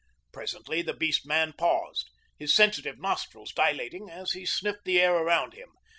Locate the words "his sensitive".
2.35-2.97